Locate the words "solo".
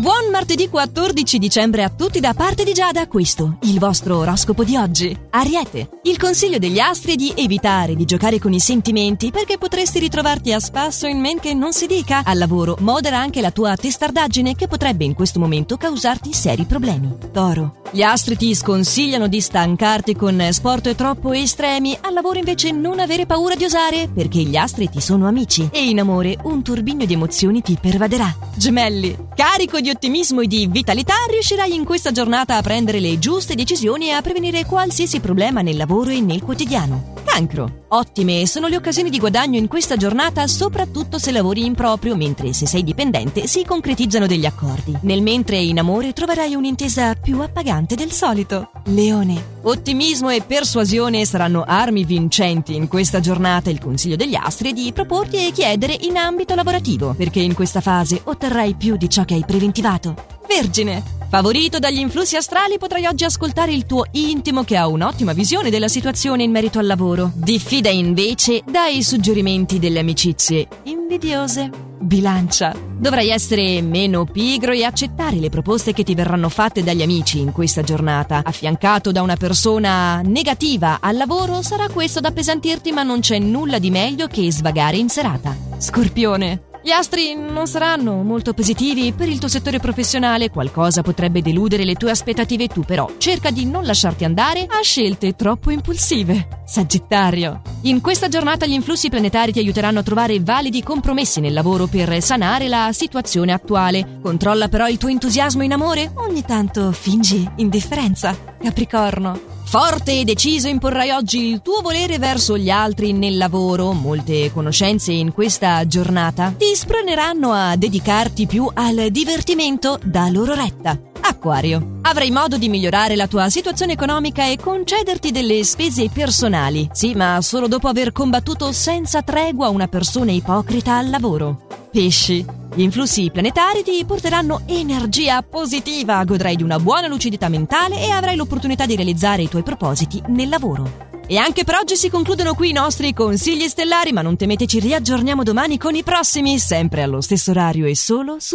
127.40-127.68, 147.94-148.36